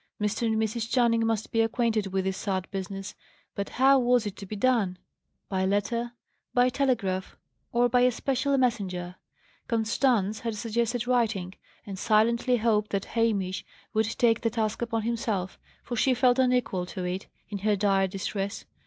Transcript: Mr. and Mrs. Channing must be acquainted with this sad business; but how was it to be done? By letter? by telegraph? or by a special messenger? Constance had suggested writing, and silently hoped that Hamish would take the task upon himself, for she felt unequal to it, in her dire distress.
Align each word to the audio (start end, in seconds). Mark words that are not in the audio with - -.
Mr. 0.19 0.47
and 0.47 0.55
Mrs. 0.59 0.89
Channing 0.89 1.23
must 1.27 1.51
be 1.51 1.61
acquainted 1.61 2.07
with 2.07 2.25
this 2.25 2.35
sad 2.37 2.67
business; 2.71 3.13
but 3.53 3.69
how 3.77 3.99
was 3.99 4.25
it 4.25 4.35
to 4.37 4.47
be 4.47 4.55
done? 4.55 4.97
By 5.47 5.63
letter? 5.63 6.13
by 6.55 6.69
telegraph? 6.69 7.37
or 7.71 7.87
by 7.87 8.01
a 8.01 8.11
special 8.11 8.57
messenger? 8.57 9.17
Constance 9.67 10.39
had 10.39 10.55
suggested 10.55 11.05
writing, 11.05 11.53
and 11.85 11.99
silently 11.99 12.57
hoped 12.57 12.89
that 12.89 13.05
Hamish 13.13 13.63
would 13.93 14.17
take 14.17 14.41
the 14.41 14.49
task 14.49 14.81
upon 14.81 15.03
himself, 15.03 15.59
for 15.83 15.95
she 15.95 16.15
felt 16.15 16.39
unequal 16.39 16.87
to 16.87 17.03
it, 17.03 17.27
in 17.49 17.59
her 17.59 17.75
dire 17.75 18.07
distress. 18.07 18.65